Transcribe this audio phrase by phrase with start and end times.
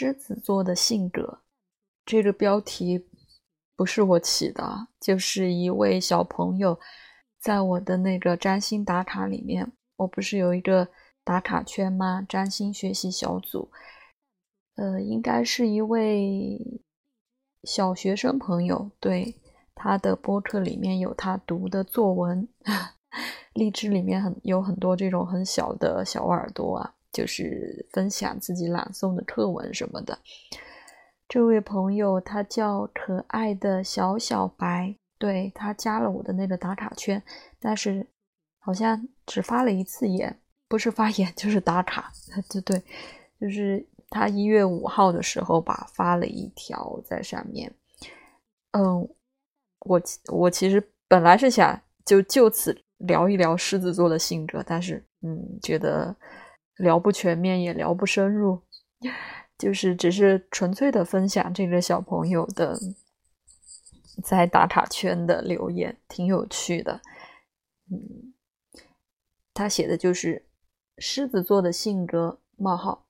[0.00, 1.42] 狮子座的性格，
[2.06, 3.06] 这个标题
[3.76, 6.80] 不是我起的，就是一位小朋友
[7.38, 10.88] 在我的那个占星打卡里面，我不是有一个
[11.22, 12.24] 打卡圈吗？
[12.26, 13.70] 占星学习小组，
[14.76, 16.80] 呃，应该是一位
[17.64, 19.36] 小学生朋友，对
[19.74, 22.48] 他的播客里面有他读的作文，
[23.52, 26.94] 励志里面很有很多这种很小的小耳朵啊。
[27.12, 30.18] 就是分享自己朗诵的课文什么的。
[31.28, 37.22] 这位朋友他叫可爱的小小白，对他加了我的那个打卡圈，
[37.60, 38.04] 但是
[38.58, 40.36] 好像只发了一次言，
[40.66, 42.12] 不是发言就是打卡。
[42.50, 42.82] 对对，
[43.40, 47.72] 就是他一月五号的时候吧，发了一条在上面。
[48.72, 49.08] 嗯，
[49.80, 56.14] 我我其实本来是想就就此聊一聊狮子座的性格，但是嗯，觉得。
[56.80, 58.62] 聊不全面，也聊不深入，
[59.58, 62.78] 就是只是纯粹的分享这个小朋友的
[64.24, 67.00] 在打卡圈的留言，挺有趣的。
[67.90, 68.32] 嗯，
[69.52, 70.46] 他写的就是
[70.98, 73.06] 狮子座的性格：冒号，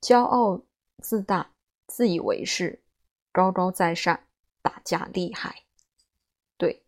[0.00, 0.62] 骄傲
[1.02, 1.52] 自大，
[1.86, 2.82] 自以为是，
[3.30, 4.18] 高高在上，
[4.60, 5.62] 打架厉害。
[6.56, 6.82] 对，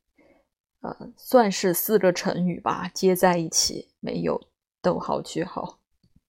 [0.80, 4.48] 呃，算是四个成语吧，接在一起，没有。
[4.80, 5.78] 逗号句号，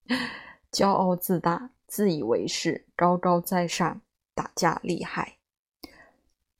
[0.71, 4.01] 骄傲自大，自以为是，高高在上，
[4.33, 5.37] 打架厉害。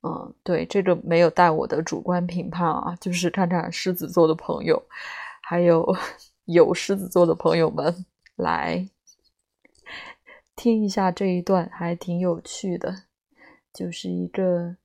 [0.01, 4.81] 嗯，对，这个没有带我的主观评判啊，就是看看狮子座的朋友，
[5.41, 5.95] 还有
[6.45, 8.87] 有狮子座的朋友们来
[10.55, 13.03] 听一下这一段，还挺有趣的，
[13.73, 14.77] 就是一个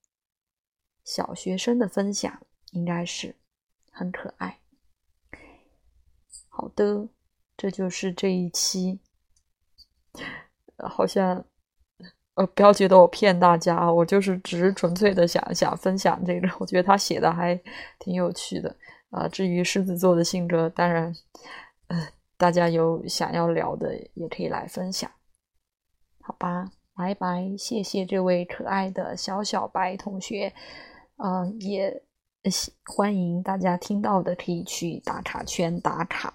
[1.05, 2.41] 小学生的分享，
[2.73, 3.37] 应该是
[3.93, 4.59] 很可爱。
[6.57, 7.09] 好的，
[7.57, 9.01] 这就是这一期。
[10.79, 11.45] 好像，
[12.35, 17.61] 呃，不要觉得我骗大家啊，我就是只是纯粹的想想分享这个，我觉得他写的还
[17.99, 18.75] 挺有趣的
[19.11, 19.27] 啊。
[19.27, 21.13] 至于狮子座的性格，当然，
[21.89, 25.11] 呃，大家有想要聊的也可以来分享，
[26.21, 26.71] 好吧？
[26.95, 30.53] 拜拜，谢谢这位可爱的小小白同学，
[31.17, 32.03] 嗯，也
[32.85, 36.33] 欢迎大家听到的可以去打卡圈打卡。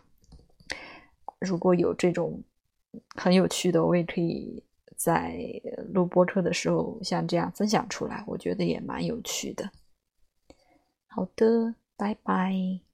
[1.40, 2.44] 如果有这种
[3.16, 4.64] 很有趣的，我也可以
[4.96, 5.40] 在
[5.94, 9.72] 录播课的时候像这样分享出来，我觉得也蛮有趣的。
[11.08, 12.89] 好的，拜拜。